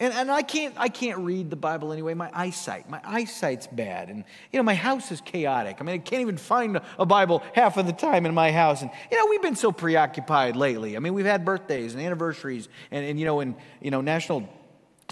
[0.00, 2.14] And, and I, can't, I can't read the Bible anyway.
[2.14, 4.10] My eyesight, my eyesight's bad.
[4.10, 5.78] And, you know, my house is chaotic.
[5.80, 8.82] I mean, I can't even find a Bible half of the time in my house.
[8.82, 10.96] And, you know, we've been so preoccupied lately.
[10.96, 14.48] I mean, we've had birthdays and anniversaries and, and you know, and, you know, National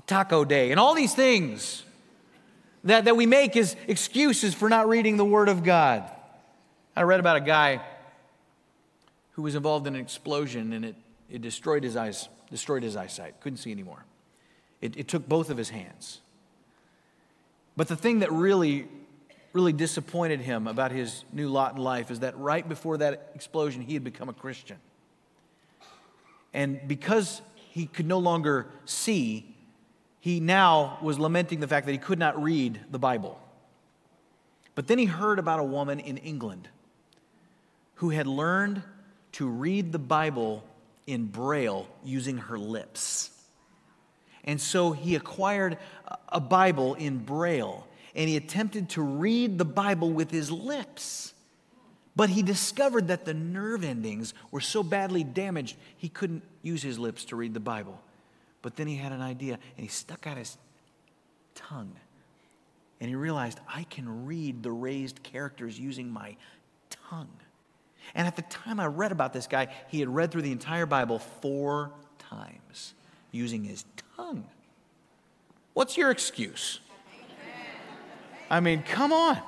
[0.06, 1.82] Taco Day and all these things
[2.84, 6.08] that, that we make as excuses for not reading the Word of God.
[6.96, 7.82] I read about a guy
[9.32, 10.96] who was involved in an explosion and it,
[11.30, 14.06] it destroyed his eyes, destroyed his eyesight, couldn't see anymore.
[14.80, 16.22] It, it took both of his hands.
[17.76, 18.88] But the thing that really,
[19.52, 23.82] really disappointed him about his new lot in life is that right before that explosion,
[23.82, 24.78] he had become a Christian.
[26.54, 29.54] And because he could no longer see,
[30.20, 33.38] he now was lamenting the fact that he could not read the Bible.
[34.74, 36.68] But then he heard about a woman in England
[37.96, 38.82] who had learned
[39.32, 40.64] to read the Bible
[41.06, 43.30] in Braille using her lips.
[44.44, 45.78] And so he acquired
[46.28, 51.34] a Bible in Braille and he attempted to read the Bible with his lips.
[52.14, 56.98] But he discovered that the nerve endings were so badly damaged he couldn't use his
[56.98, 58.00] lips to read the Bible.
[58.62, 60.56] But then he had an idea and he stuck out his
[61.54, 61.92] tongue.
[63.00, 66.36] And he realized, I can read the raised characters using my
[66.88, 67.28] tongue.
[68.14, 70.86] And at the time I read about this guy, he had read through the entire
[70.86, 72.94] Bible four times
[73.30, 73.84] using his
[74.16, 74.44] tongue.
[75.74, 76.80] What's your excuse?
[78.48, 79.38] I mean, come on.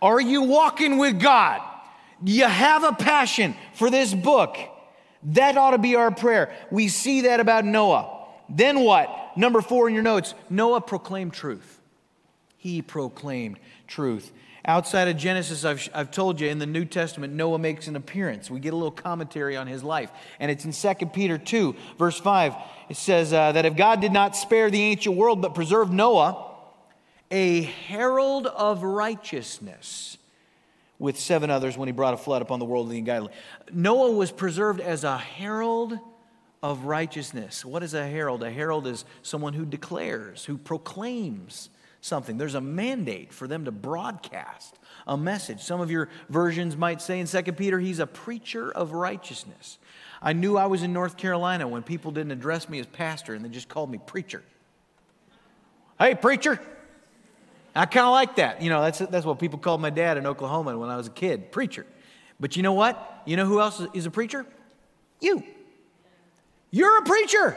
[0.00, 1.60] Are you walking with God?
[2.24, 4.56] You have a passion for this book.
[5.22, 6.52] That ought to be our prayer.
[6.70, 8.26] We see that about Noah.
[8.48, 9.36] Then what?
[9.36, 11.80] Number four in your notes Noah proclaimed truth.
[12.56, 14.32] He proclaimed truth.
[14.66, 18.50] Outside of Genesis, I've, I've told you in the New Testament, Noah makes an appearance.
[18.50, 20.10] We get a little commentary on his life.
[20.40, 22.54] And it's in 2 Peter 2, verse 5.
[22.88, 26.52] It says uh, that if God did not spare the ancient world but preserved Noah,
[27.30, 30.18] a herald of righteousness,
[30.98, 33.32] with seven others when he brought a flood upon the world of the ungodly.
[33.72, 35.98] Noah was preserved as a herald
[36.62, 37.64] of righteousness.
[37.64, 38.42] What is a herald?
[38.42, 41.68] A herald is someone who declares, who proclaims
[42.06, 42.38] something.
[42.38, 45.62] There's a mandate for them to broadcast a message.
[45.62, 49.78] Some of your versions might say in 2 Peter, he's a preacher of righteousness.
[50.22, 53.44] I knew I was in North Carolina when people didn't address me as pastor and
[53.44, 54.42] they just called me preacher.
[55.98, 56.60] Hey, preacher.
[57.74, 58.62] I kind of like that.
[58.62, 61.10] You know, that's, that's what people called my dad in Oklahoma when I was a
[61.10, 61.86] kid preacher.
[62.40, 63.22] But you know what?
[63.26, 64.46] You know who else is a preacher?
[65.20, 65.42] You.
[66.70, 67.56] You're a preacher.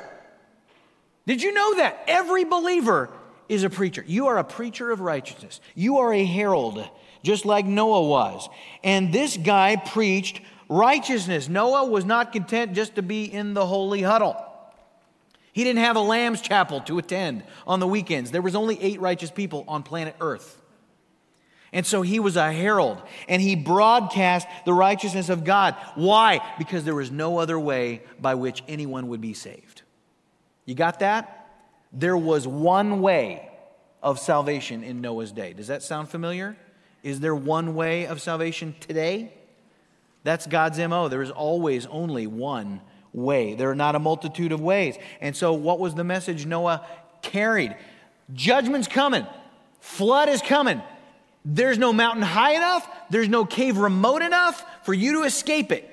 [1.26, 2.04] Did you know that?
[2.08, 3.10] Every believer
[3.50, 4.04] is a preacher.
[4.08, 5.60] You are a preacher of righteousness.
[5.76, 6.88] You are a herald,
[7.24, 8.48] just like Noah was.
[8.84, 11.50] And this guy preached righteousness.
[11.50, 14.46] Noah was not content just to be in the holy huddle.
[15.52, 18.32] He didn't have a lamb's chapel to attend on the weekends.
[18.32, 20.56] There was only eight righteous people on planet Earth.
[21.72, 25.76] And so he was a herald and he broadcast the righteousness of God.
[25.96, 26.40] Why?
[26.58, 29.84] Because there was no other way by which anyone would be saved.
[30.66, 31.39] You got that?
[31.92, 33.50] There was one way
[34.02, 35.54] of salvation in Noah's day.
[35.54, 36.56] Does that sound familiar?
[37.04, 39.34] Is there one way of salvation today?
[40.24, 41.08] That's God's MO.
[41.08, 42.82] There is always only one
[43.14, 43.56] way.
[43.56, 44.98] There are not a multitude of ways.
[45.22, 46.86] And so, what was the message Noah
[47.22, 47.76] carried?
[48.34, 49.26] Judgment's coming,
[49.80, 50.82] flood is coming.
[51.46, 55.86] There's no mountain high enough, there's no cave remote enough for you to escape it.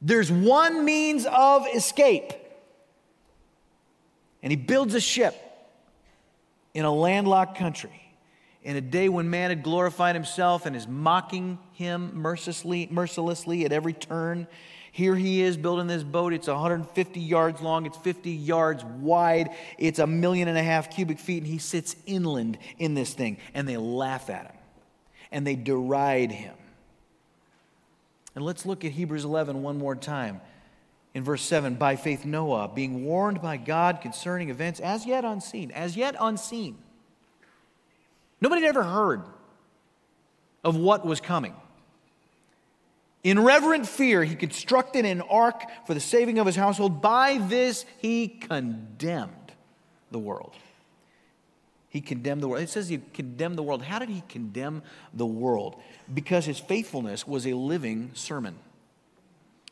[0.00, 2.32] There's one means of escape
[4.42, 5.34] And he builds a ship
[6.74, 8.02] in a landlocked country
[8.62, 13.72] in a day when man had glorified himself and is mocking him mercilessly, mercilessly at
[13.72, 14.46] every turn.
[14.92, 16.32] Here he is building this boat.
[16.32, 21.18] It's 150 yards long, it's 50 yards wide, it's a million and a half cubic
[21.18, 23.38] feet, and he sits inland in this thing.
[23.54, 24.56] And they laugh at him
[25.32, 26.54] and they deride him.
[28.34, 30.40] And let's look at Hebrews 11 one more time.
[31.14, 35.70] In verse 7, by faith, Noah, being warned by God concerning events as yet unseen,
[35.70, 36.78] as yet unseen.
[38.40, 39.22] Nobody had ever heard
[40.64, 41.54] of what was coming.
[43.22, 47.00] In reverent fear, he constructed an ark for the saving of his household.
[47.00, 49.52] By this, he condemned
[50.10, 50.54] the world.
[51.88, 52.62] He condemned the world.
[52.62, 53.82] It says he condemned the world.
[53.82, 55.80] How did he condemn the world?
[56.12, 58.58] Because his faithfulness was a living sermon.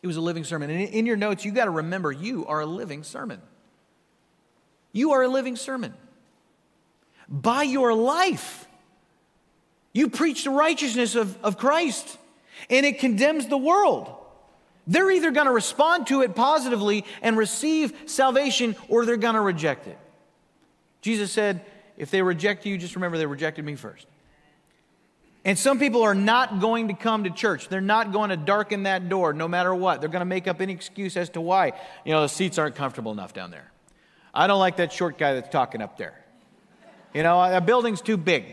[0.03, 0.71] It was a living sermon.
[0.71, 3.41] And in your notes, you got to remember you are a living sermon.
[4.93, 5.95] You are a living sermon.
[7.29, 8.67] By your life,
[9.93, 12.19] you preach the righteousness of, of Christ,
[12.69, 14.13] and it condemns the world.
[14.87, 19.41] They're either going to respond to it positively and receive salvation, or they're going to
[19.41, 19.99] reject it.
[21.03, 21.65] Jesus said,
[21.97, 24.07] if they reject you, just remember they rejected me first.
[25.44, 27.68] And some people are not going to come to church.
[27.68, 30.00] They're not going to darken that door no matter what.
[30.00, 31.72] They're going to make up any excuse as to why.
[32.05, 33.70] You know, the seats aren't comfortable enough down there.
[34.35, 36.14] I don't like that short guy that's talking up there.
[37.14, 38.44] You know, a building's too big.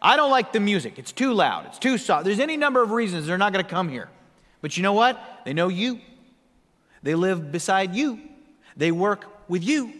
[0.00, 0.98] I don't like the music.
[0.98, 1.66] It's too loud.
[1.66, 2.24] It's too soft.
[2.24, 4.08] There's any number of reasons they're not going to come here.
[4.62, 5.20] But you know what?
[5.44, 6.00] They know you.
[7.02, 8.20] They live beside you.
[8.76, 9.92] They work with you.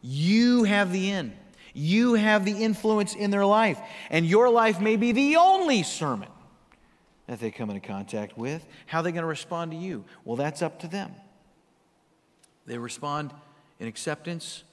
[0.00, 1.32] You have the in.
[1.78, 3.80] You have the influence in their life.
[4.10, 6.28] And your life may be the only sermon
[7.28, 8.66] that they come into contact with.
[8.86, 10.04] How are they going to respond to you?
[10.24, 11.14] Well, that's up to them.
[12.66, 13.32] They respond
[13.78, 14.64] in acceptance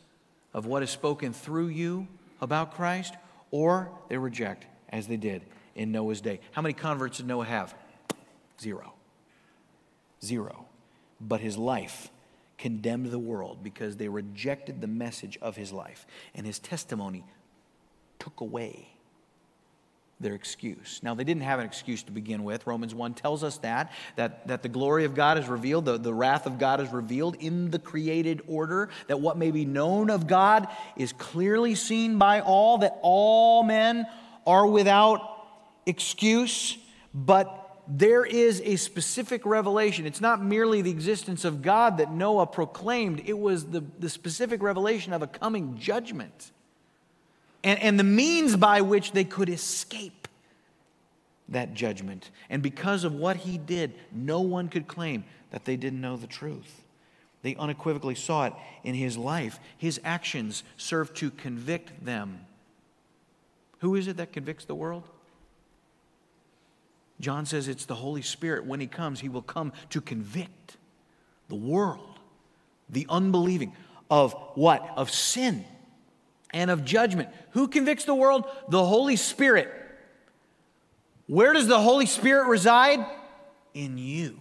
[0.51, 2.07] of what is spoken through you
[2.41, 3.13] about Christ,
[3.51, 5.43] or they reject, as they did
[5.75, 6.39] in Noah's day.
[6.53, 7.75] How many converts did Noah have?
[8.59, 8.93] Zero.
[10.23, 10.65] Zero.
[11.21, 12.09] But his life
[12.57, 17.23] condemned the world because they rejected the message of his life, and his testimony
[18.19, 18.87] took away
[20.19, 21.01] their excuse.
[21.03, 22.65] Now, they didn't have an excuse to begin with.
[22.65, 26.13] Romans 1 tells us that, that, that the glory of God is revealed, the, the
[26.13, 30.25] wrath of God is revealed in the created order, that what may be known of
[30.25, 34.07] God is clearly seen by all, that all men
[34.47, 35.47] are without
[35.85, 36.77] excuse,
[37.13, 40.05] but there is a specific revelation.
[40.05, 44.61] It's not merely the existence of God that Noah proclaimed, it was the, the specific
[44.63, 46.51] revelation of a coming judgment
[47.65, 50.27] and, and the means by which they could escape
[51.49, 52.29] that judgment.
[52.49, 56.27] And because of what he did, no one could claim that they didn't know the
[56.27, 56.83] truth.
[57.41, 59.59] They unequivocally saw it in his life.
[59.77, 62.45] His actions served to convict them.
[63.79, 65.09] Who is it that convicts the world?
[67.19, 68.65] John says it's the Holy Spirit.
[68.65, 70.77] When He comes, He will come to convict
[71.47, 72.19] the world,
[72.89, 73.73] the unbelieving,
[74.09, 74.87] of what?
[74.95, 75.65] Of sin
[76.53, 77.29] and of judgment.
[77.51, 78.45] Who convicts the world?
[78.69, 79.71] The Holy Spirit.
[81.27, 83.05] Where does the Holy Spirit reside?
[83.73, 84.39] In you.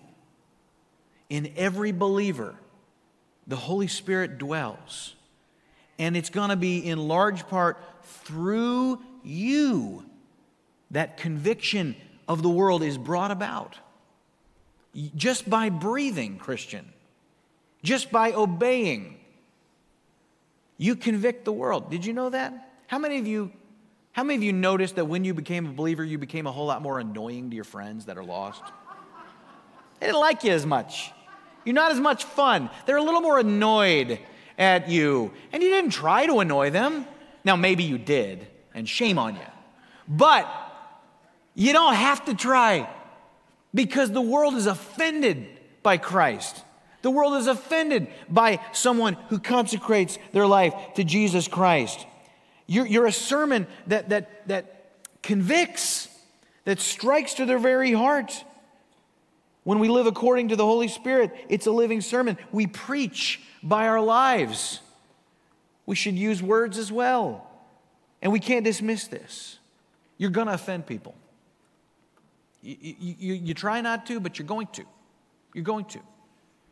[1.28, 2.54] In every believer,
[3.46, 5.14] the Holy Spirit dwells.
[5.98, 10.04] And it's going to be in large part through you
[10.90, 11.96] that conviction
[12.28, 13.76] of the world is brought about.
[15.16, 16.92] Just by breathing, Christian,
[17.82, 19.18] just by obeying,
[20.78, 21.90] you convict the world.
[21.90, 22.72] Did you know that?
[22.86, 23.52] How many of you
[24.14, 26.66] how many of you noticed that when you became a believer, you became a whole
[26.66, 28.62] lot more annoying to your friends that are lost?
[29.98, 31.10] They didn't like you as much.
[31.64, 32.70] You're not as much fun.
[32.86, 34.20] They're a little more annoyed
[34.56, 35.32] at you.
[35.52, 37.08] And you didn't try to annoy them.
[37.42, 39.40] Now, maybe you did, and shame on you.
[40.06, 40.46] But
[41.54, 42.88] you don't have to try
[43.72, 45.48] because the world is offended
[45.82, 46.62] by Christ.
[47.02, 52.06] The world is offended by someone who consecrates their life to Jesus Christ.
[52.66, 56.08] You're, you're a sermon that, that, that convicts,
[56.64, 58.44] that strikes to their very heart.
[59.64, 62.38] When we live according to the Holy Spirit, it's a living sermon.
[62.52, 64.80] We preach by our lives.
[65.86, 67.50] We should use words as well.
[68.22, 69.58] And we can't dismiss this.
[70.16, 71.14] You're going to offend people.
[72.64, 74.84] You, you, you try not to, but you're going to.
[75.52, 76.00] You're going to.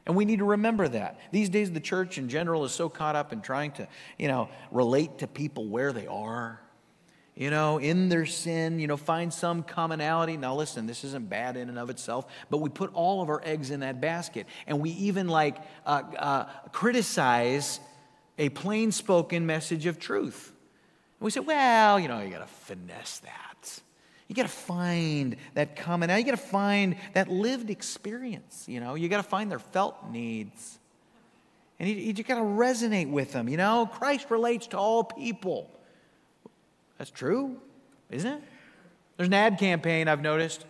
[0.06, 1.20] And we need to remember that.
[1.30, 3.86] These days, the church in general is so caught up in trying to,
[4.18, 6.60] you know, relate to people where they are,
[7.36, 10.36] you know, in their sin, you know, find some commonality.
[10.36, 13.40] Now, listen, this isn't bad in and of itself, but we put all of our
[13.44, 14.46] eggs in that basket.
[14.66, 17.78] And we even like uh, uh, criticize
[18.38, 20.52] a plain spoken message of truth.
[21.20, 23.51] And we say, well, you know, you got to finesse that.
[24.32, 26.08] You got to find that common.
[26.08, 28.64] You got to find that lived experience.
[28.66, 30.78] You know, you got to find their felt needs.
[31.78, 33.46] And you, you got to resonate with them.
[33.46, 35.70] You know, Christ relates to all people.
[36.96, 37.60] That's true,
[38.10, 38.42] isn't it?
[39.18, 40.64] There's an ad campaign I've noticed.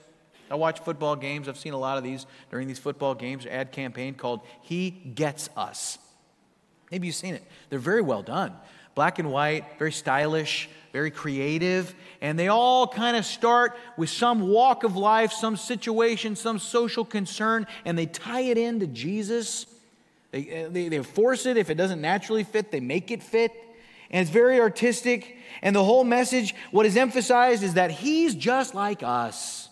[0.51, 1.49] I watch football games.
[1.49, 3.47] I've seen a lot of these during these football games.
[3.47, 5.99] Ad campaign called He Gets Us.
[6.91, 7.45] Maybe you've seen it.
[7.71, 8.55] They're very well done.
[8.95, 11.95] Black and white, very stylish, very creative.
[12.21, 17.05] And they all kind of start with some walk of life, some situation, some social
[17.05, 19.67] concern, and they tie it into Jesus.
[20.31, 21.57] They, eh, they, they force it.
[21.57, 23.53] If it doesn't naturally fit, they make it fit.
[24.11, 25.39] And it's very artistic.
[25.63, 29.69] And the whole message, what is emphasized is that he's just like us.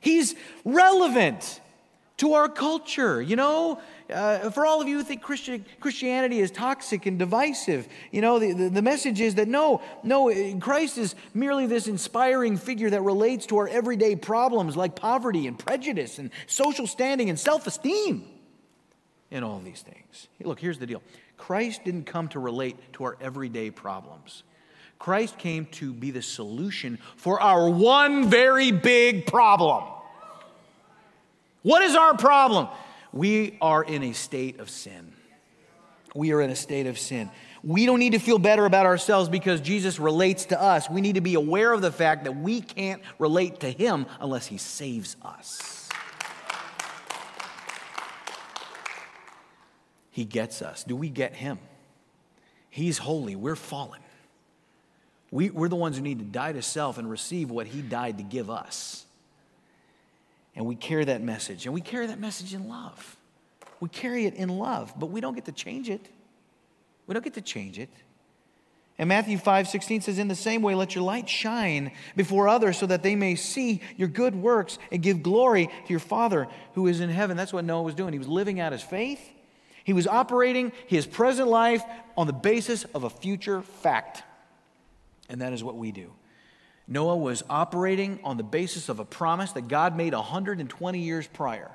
[0.00, 0.34] He's
[0.64, 1.60] relevant
[2.18, 3.20] to our culture.
[3.20, 3.80] You know,
[4.12, 8.38] uh, for all of you who think Christian, Christianity is toxic and divisive, you know,
[8.38, 13.02] the, the, the, message is that no, no, Christ is merely this inspiring figure that
[13.02, 18.24] relates to our everyday problems like poverty and prejudice and social standing and self esteem
[19.30, 20.28] and all these things.
[20.42, 21.02] Look, here's the deal
[21.36, 24.44] Christ didn't come to relate to our everyday problems.
[24.98, 29.82] Christ came to be the solution for our one very big problem.
[31.62, 32.68] What is our problem?
[33.12, 35.12] We are in a state of sin.
[36.14, 37.30] We are in a state of sin.
[37.62, 40.90] We don't need to feel better about ourselves because Jesus relates to us.
[40.90, 44.46] We need to be aware of the fact that we can't relate to Him unless
[44.46, 45.88] He saves us.
[50.10, 50.84] He gets us.
[50.84, 51.58] Do we get Him?
[52.68, 54.00] He's holy, we're fallen.
[55.30, 58.18] We, we're the ones who need to die to self and receive what He died
[58.18, 59.06] to give us.
[60.54, 61.66] And we carry that message.
[61.66, 63.16] And we carry that message in love.
[63.80, 66.08] We carry it in love, but we don't get to change it.
[67.06, 67.90] We don't get to change it.
[68.98, 72.78] And Matthew 5 16 says, In the same way, let your light shine before others
[72.78, 76.86] so that they may see your good works and give glory to your Father who
[76.86, 77.36] is in heaven.
[77.36, 78.12] That's what Noah was doing.
[78.12, 79.20] He was living out his faith,
[79.84, 81.82] he was operating his present life
[82.16, 84.22] on the basis of a future fact.
[85.28, 86.12] And that is what we do.
[86.92, 91.70] Noah was operating on the basis of a promise that God made 120 years prior.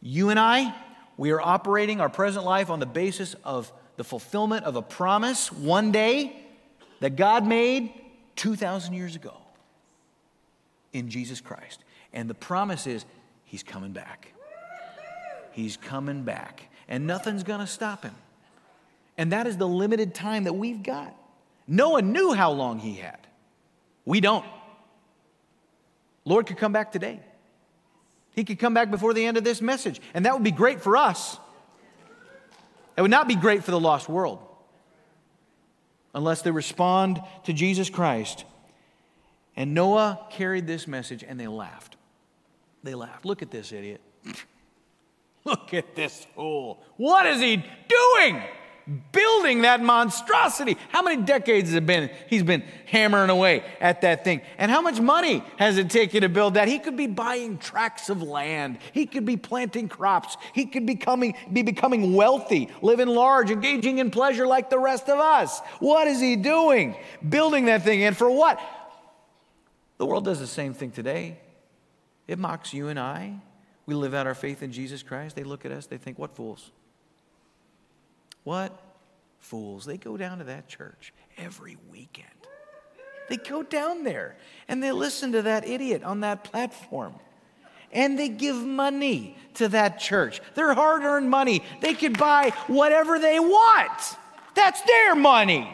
[0.00, 0.72] You and I,
[1.16, 5.50] we are operating our present life on the basis of the fulfillment of a promise
[5.50, 6.36] one day
[7.00, 7.92] that God made
[8.36, 9.34] 2,000 years ago
[10.92, 11.82] in Jesus Christ.
[12.12, 13.04] And the promise is
[13.44, 14.32] He's coming back.
[15.50, 16.68] He's coming back.
[16.86, 18.14] And nothing's going to stop Him.
[19.16, 21.16] And that is the limited time that we've got.
[21.66, 23.27] Noah knew how long he had.
[24.08, 24.46] We don't.
[26.24, 27.20] Lord could come back today.
[28.34, 30.80] He could come back before the end of this message, and that would be great
[30.80, 31.36] for us.
[32.96, 34.38] It would not be great for the lost world
[36.14, 38.46] unless they respond to Jesus Christ.
[39.56, 41.96] And Noah carried this message and they laughed.
[42.82, 43.26] They laughed.
[43.26, 44.00] Look at this idiot.
[45.44, 46.82] Look at this fool.
[46.96, 47.56] What is he
[47.88, 48.42] doing?
[49.12, 50.76] Building that monstrosity.
[50.88, 52.10] How many decades has it been?
[52.28, 54.40] He's been hammering away at that thing.
[54.56, 56.68] And how much money has it taken to build that?
[56.68, 58.78] He could be buying tracts of land.
[58.92, 60.36] He could be planting crops.
[60.54, 65.08] He could be becoming, be becoming wealthy, living large, engaging in pleasure like the rest
[65.08, 65.60] of us.
[65.80, 66.96] What is he doing?
[67.28, 68.04] Building that thing.
[68.04, 68.60] And for what?
[69.98, 71.38] The world does the same thing today.
[72.26, 73.34] It mocks you and I.
[73.84, 75.34] We live out our faith in Jesus Christ.
[75.34, 76.70] They look at us, they think, what fools?
[78.48, 78.72] What
[79.40, 79.84] fools?
[79.84, 82.30] They go down to that church every weekend.
[83.28, 84.38] They go down there
[84.68, 87.12] and they listen to that idiot on that platform.
[87.92, 90.40] And they give money to that church.
[90.54, 91.62] Their hard earned money.
[91.82, 94.16] They could buy whatever they want.
[94.54, 95.70] That's their money.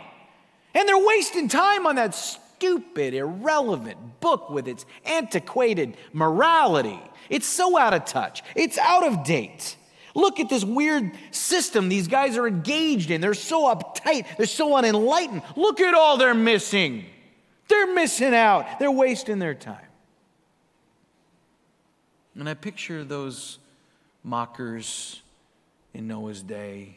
[0.75, 6.99] And they're wasting time on that stupid, irrelevant book with its antiquated morality.
[7.31, 9.77] It's so out of touch, it's out of date.
[10.15, 13.21] Look at this weird system these guys are engaged in.
[13.21, 15.43] They're so uptight, they're so unenlightened.
[15.57, 17.05] Look at all they're missing.
[17.69, 19.79] They're missing out, they're wasting their time.
[22.39, 23.59] And I picture those
[24.23, 25.21] mockers
[25.93, 26.97] in Noah's day,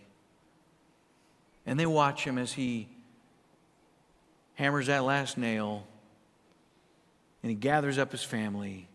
[1.65, 2.87] and they watch him as he
[4.57, 5.85] hammers that last nail
[7.43, 8.87] and he gathers up his family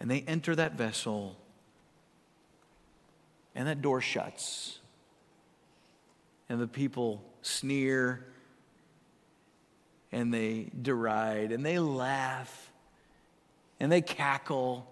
[0.00, 1.36] and they enter that vessel
[3.56, 4.78] and that door shuts.
[6.48, 8.24] And the people sneer
[10.12, 12.70] and they deride and they laugh
[13.80, 14.86] and they cackle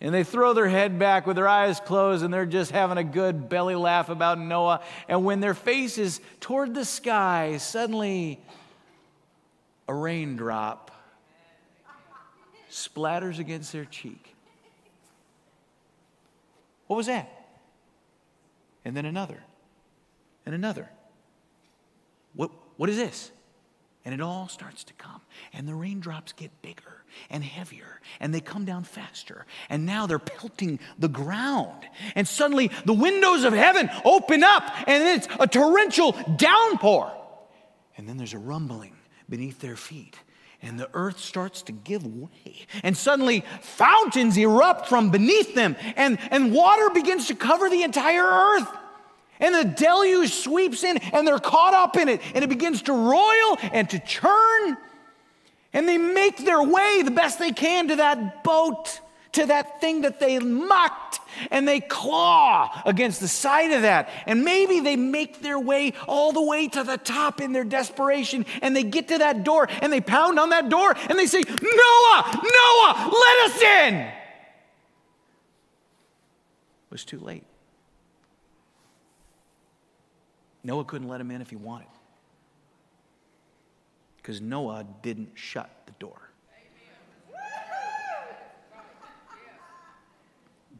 [0.00, 3.04] And they throw their head back with their eyes closed and they're just having a
[3.04, 4.82] good belly laugh about Noah.
[5.06, 8.40] And when their face is toward the sky, suddenly
[9.86, 10.90] a raindrop
[12.68, 14.34] splatters against their cheek.
[16.88, 17.41] What was that?
[18.84, 19.42] And then another,
[20.44, 20.88] and another.
[22.34, 23.30] What, what is this?
[24.04, 25.20] And it all starts to come.
[25.52, 29.46] And the raindrops get bigger and heavier, and they come down faster.
[29.68, 31.84] And now they're pelting the ground.
[32.14, 37.12] And suddenly the windows of heaven open up, and it's a torrential downpour.
[37.96, 38.96] And then there's a rumbling
[39.28, 40.18] beneath their feet.
[40.62, 42.66] And the earth starts to give way.
[42.84, 48.22] And suddenly, fountains erupt from beneath them, and, and water begins to cover the entire
[48.22, 48.68] earth.
[49.40, 52.92] And the deluge sweeps in, and they're caught up in it, and it begins to
[52.92, 54.76] roil and to churn.
[55.72, 59.00] And they make their way the best they can to that boat,
[59.32, 61.20] to that thing that they mocked,
[61.50, 64.10] and they claw against the side of that.
[64.26, 68.44] And maybe they make their way all the way to the top in their desperation,
[68.60, 71.40] and they get to that door, and they pound on that door, and they say,
[71.40, 73.94] Noah, Noah, let us in.
[73.94, 74.12] It
[76.90, 77.44] was too late.
[80.62, 81.88] Noah couldn't let him in if he wanted.
[84.18, 86.20] Because Noah didn't shut the door.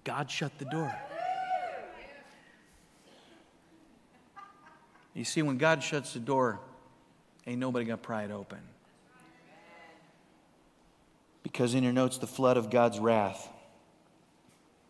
[0.05, 0.95] God shut the door.
[5.15, 6.59] You see, when God shuts the door,
[7.47, 8.59] ain't nobody gonna pry it open.
[11.43, 13.49] Because in your notes, the flood of God's wrath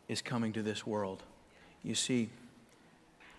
[0.09, 1.23] is coming to this world.
[1.83, 2.29] You see,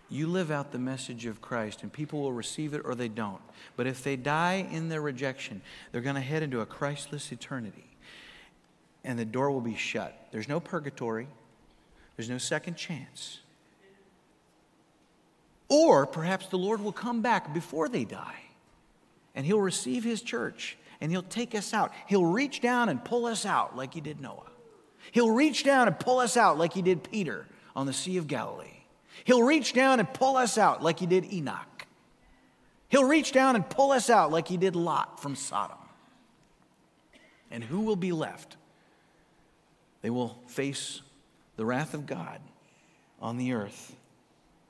[0.10, 3.42] you live out the message of Christ, and people will receive it or they don't.
[3.78, 5.62] But if they die in their rejection,
[5.92, 7.86] they're going to head into a Christless eternity,
[9.04, 10.28] and the door will be shut.
[10.32, 11.28] There's no purgatory,
[12.16, 13.40] there's no second chance.
[15.70, 18.42] Or perhaps the Lord will come back before they die,
[19.34, 21.92] and He'll receive His church, and He'll take us out.
[22.08, 24.52] He'll reach down and pull us out like He did Noah.
[25.12, 28.28] He'll reach down and pull us out like He did Peter on the Sea of
[28.28, 28.84] Galilee.
[29.24, 31.86] He'll reach down and pull us out like he did Enoch.
[32.90, 35.78] He'll reach down and pull us out like he did Lot from Sodom.
[37.50, 38.58] And who will be left?
[40.02, 41.02] They will face
[41.56, 42.40] the wrath of God
[43.22, 43.96] on the earth.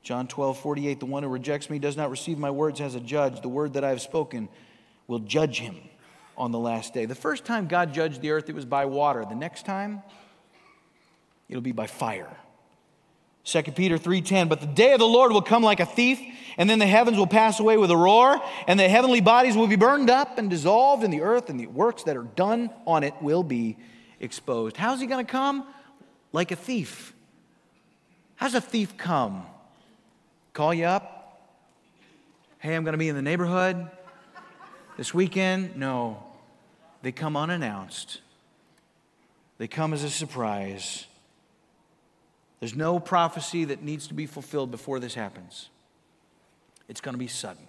[0.03, 2.99] John 12, 48, the one who rejects me does not receive my words as a
[2.99, 3.41] judge.
[3.41, 4.49] The word that I have spoken
[5.07, 5.77] will judge him
[6.37, 7.05] on the last day.
[7.05, 9.23] The first time God judged the earth, it was by water.
[9.23, 10.03] The next time,
[11.47, 12.35] it'll be by fire.
[13.45, 16.19] 2 Peter 3:10 But the day of the Lord will come like a thief
[16.57, 19.67] and then the heavens will pass away with a roar and the heavenly bodies will
[19.67, 23.03] be burned up and dissolved in the earth and the works that are done on
[23.03, 23.77] it will be
[24.19, 24.77] exposed.
[24.77, 25.67] How's he going to come?
[26.33, 27.13] Like a thief.
[28.35, 29.45] How's a thief come?
[30.51, 31.21] Call you up?
[32.57, 33.87] Hey, I'm going to be in the neighborhood
[34.97, 35.77] this weekend?
[35.77, 36.23] No.
[37.01, 38.21] They come unannounced.
[39.57, 41.05] They come as a surprise.
[42.59, 45.69] There's no prophecy that needs to be fulfilled before this happens.
[46.87, 47.65] It's going to be sudden.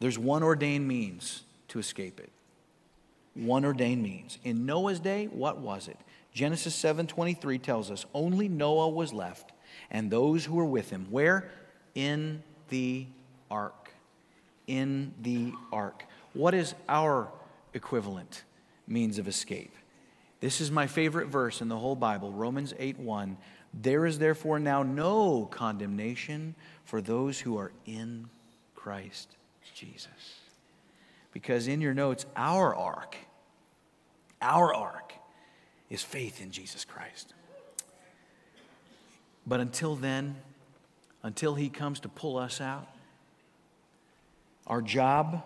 [0.00, 2.30] There's one ordained means to escape it.
[3.34, 4.38] One ordained means.
[4.44, 5.98] In Noah's day, what was it?
[6.32, 9.52] Genesis 7:23 tells us only Noah was left
[9.90, 11.06] and those who were with him.
[11.10, 11.50] Where?
[11.94, 13.06] In the
[13.50, 13.92] ark.
[14.66, 16.04] In the ark.
[16.32, 17.30] What is our
[17.72, 18.44] equivalent
[18.86, 19.74] means of escape?
[20.40, 23.36] This is my favorite verse in the whole Bible, Romans 8 1.
[23.72, 26.54] There is therefore now no condemnation
[26.84, 28.28] for those who are in
[28.74, 29.36] Christ
[29.74, 30.43] Jesus.
[31.34, 33.16] Because in your notes, our ark,
[34.40, 35.12] our ark
[35.90, 37.34] is faith in Jesus Christ.
[39.46, 40.36] But until then,
[41.22, 42.86] until he comes to pull us out,
[44.66, 45.42] our job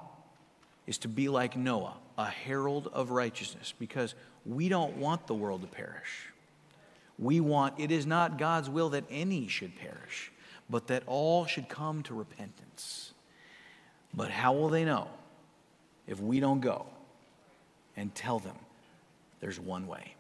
[0.87, 4.15] is to be like Noah, a herald of righteousness, because
[4.45, 6.29] we don't want the world to perish.
[7.19, 10.31] We want, it is not God's will that any should perish,
[10.69, 13.13] but that all should come to repentance.
[14.13, 15.09] But how will they know
[16.09, 16.87] if we don't go
[17.97, 18.57] and tell them
[19.41, 20.15] there's one way?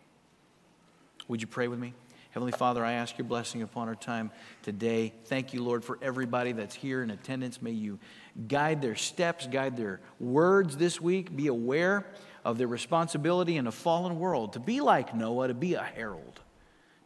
[1.26, 1.94] Would you pray with me?
[2.30, 4.30] Heavenly Father, I ask your blessing upon our time
[4.62, 5.12] today.
[5.24, 7.60] Thank you, Lord, for everybody that's here in attendance.
[7.60, 7.98] May you
[8.46, 11.34] guide their steps, guide their words this week.
[11.34, 12.06] Be aware
[12.44, 16.40] of their responsibility in a fallen world to be like Noah, to be a herald,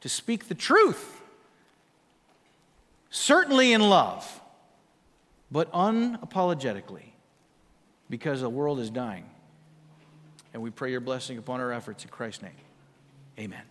[0.00, 1.22] to speak the truth,
[3.10, 4.40] certainly in love,
[5.50, 7.11] but unapologetically,
[8.12, 9.24] because the world is dying.
[10.52, 12.52] And we pray your blessing upon our efforts in Christ's name.
[13.38, 13.62] Amen.